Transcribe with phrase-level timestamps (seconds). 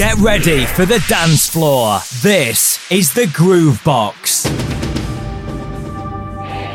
[0.00, 2.00] Get ready for the dance floor.
[2.22, 4.44] This is the Groove Box.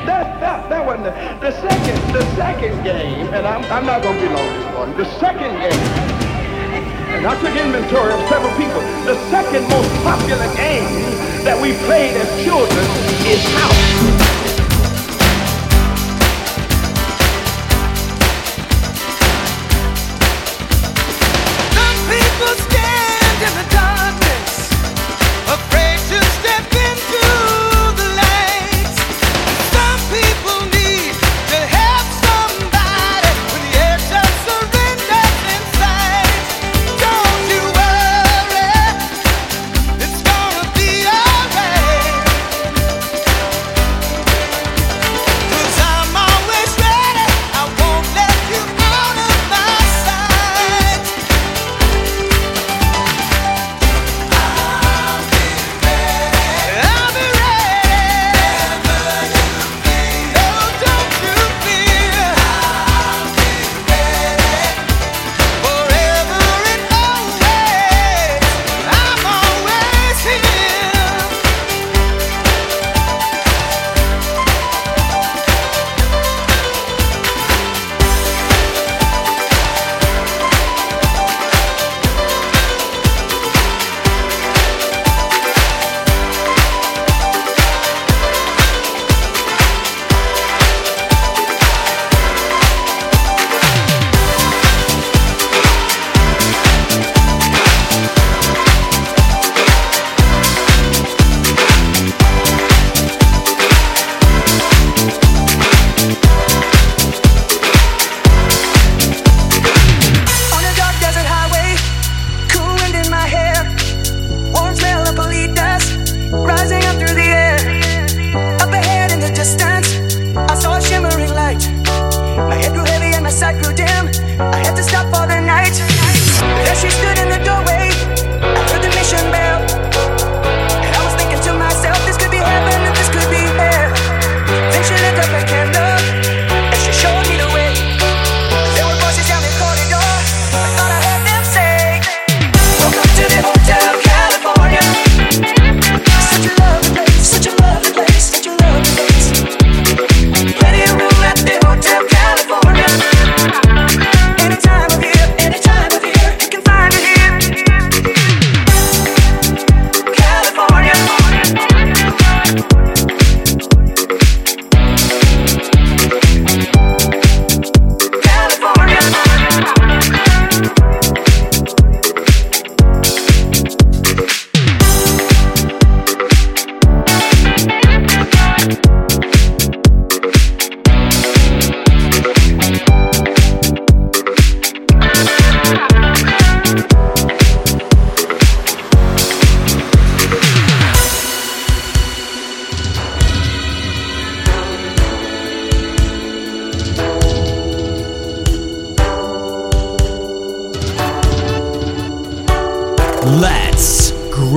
[0.05, 4.19] That, that, that wasn't the, the second the second game, and I'm, I'm not going
[4.19, 4.96] to be long this one.
[4.96, 5.73] The second game,
[7.17, 8.81] and I took inventory of several people.
[9.10, 10.85] The second most popular game
[11.44, 12.85] that we played as children
[13.26, 14.44] is house.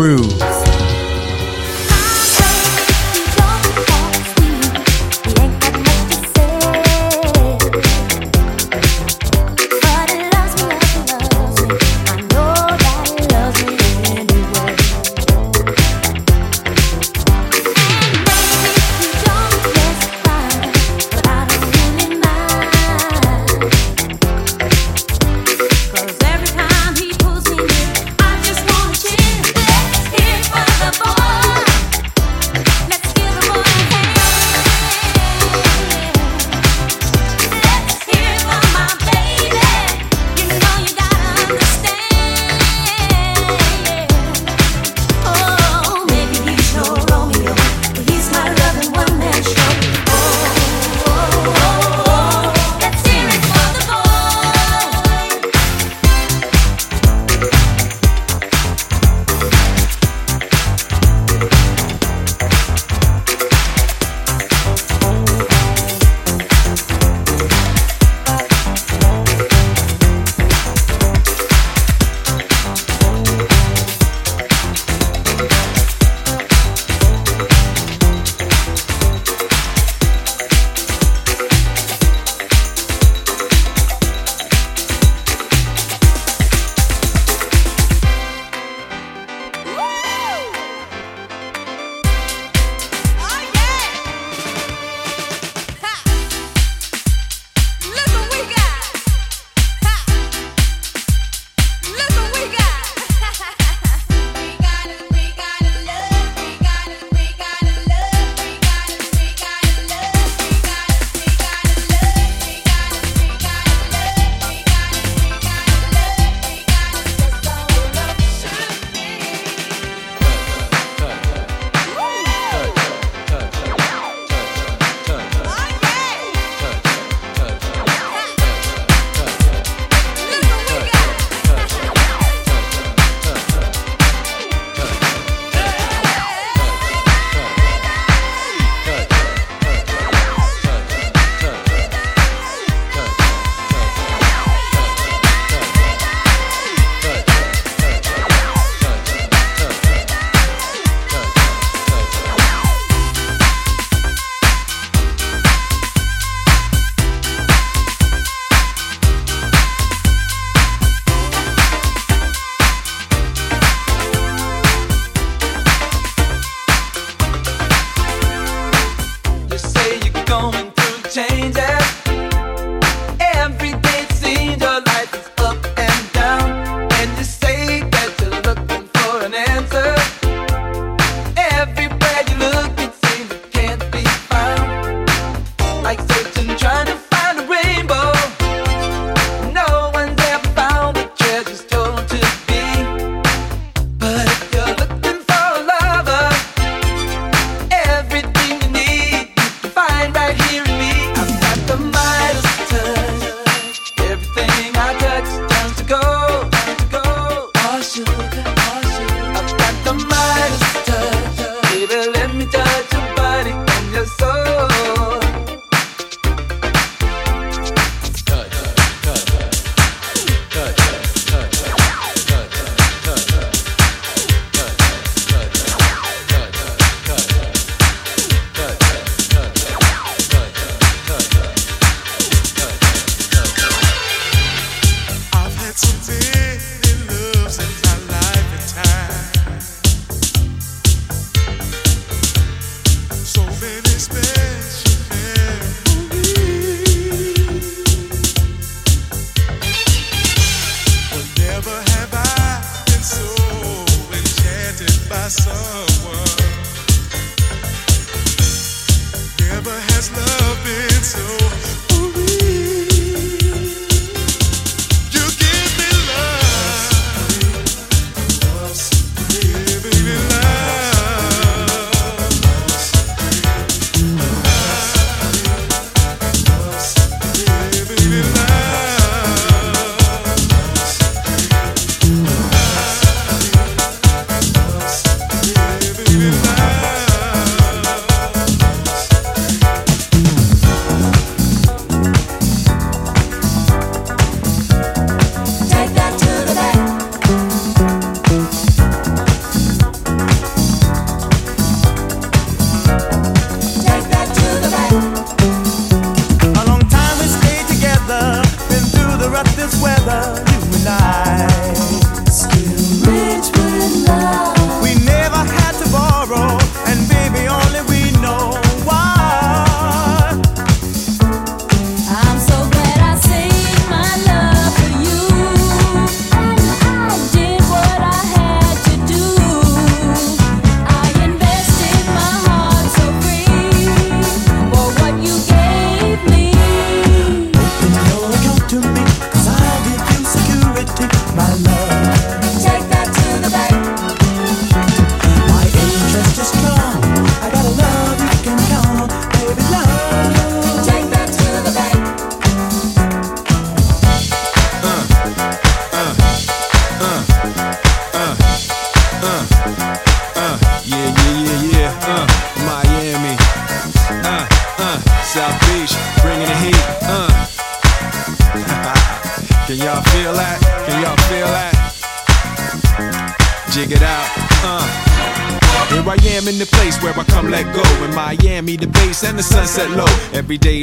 [0.00, 0.37] If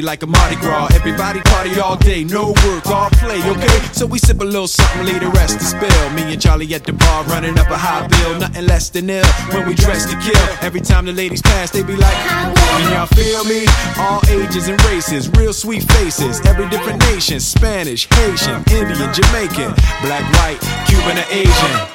[0.05, 0.87] like a Mardi Gras.
[0.93, 3.79] Everybody party all day, no work, all play, okay?
[3.91, 6.09] So we sip a little something, leave the rest to spill.
[6.11, 9.25] Me and Charlie at the bar running up a high bill, nothing less than ill
[9.51, 10.47] when we dress to kill.
[10.61, 13.65] Every time the ladies pass, they be like, Can y'all feel me?
[13.97, 20.23] All ages and races, real sweet faces, every different nation Spanish, Haitian, Indian, Jamaican, black,
[20.37, 21.94] white, Cuban, or Asian.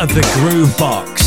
[0.00, 1.19] Of the Groove Box.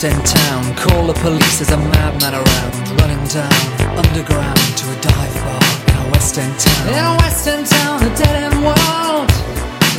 [0.00, 0.74] lost in town.
[0.76, 3.00] Call the police, there's a madman around.
[3.00, 3.52] Running down
[3.98, 6.88] underground to a dive bar in a western town.
[6.88, 9.28] In a western town, a dead end world.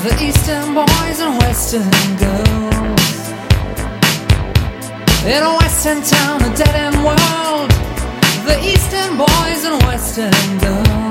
[0.04, 3.18] The eastern boys and western girls.
[5.26, 7.70] In a western town, a dead end world.
[8.46, 11.11] The eastern boys and western girls.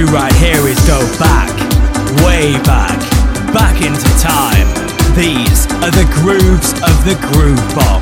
[0.00, 1.50] Gonna right here is go back,
[2.24, 2.98] way back,
[3.52, 4.66] back into time.
[5.16, 7.99] These are the grooves of the Groove Box.